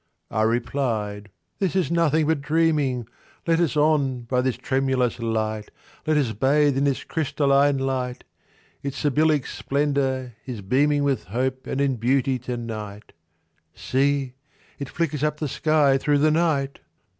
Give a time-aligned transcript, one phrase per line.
[0.31, 3.05] I replied—"This is nothing but dreaming.
[3.45, 5.69] Let us on, by this tremulous light!
[6.07, 8.23] Let us bathe in this crystalline light!
[8.81, 13.13] Its Sybillic splendor is beaming With Hope and in Beauty to night—
[13.75, 16.79] See!—it flickers up the sky through the night!